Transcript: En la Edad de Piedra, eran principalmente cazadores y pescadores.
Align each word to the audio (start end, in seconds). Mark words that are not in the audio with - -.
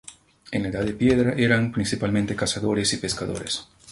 En 0.51 0.63
la 0.63 0.69
Edad 0.69 0.83
de 0.83 0.93
Piedra, 0.93 1.35
eran 1.37 1.71
principalmente 1.71 2.35
cazadores 2.35 2.91
y 2.93 2.97
pescadores. 2.97 3.67